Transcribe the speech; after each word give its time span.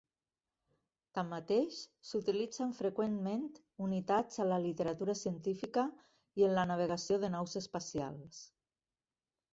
Tanmateix, 1.17 1.81
s'utilitzen 2.11 2.71
freqüentment 2.79 3.59
unitats 3.89 4.41
a 4.45 4.47
la 4.53 4.59
literatura 4.65 5.17
científica 5.23 5.85
i 6.43 6.49
en 6.49 6.59
la 6.61 6.67
navegació 6.73 7.23
de 7.27 7.33
naus 7.37 7.59
espacials. 7.65 8.45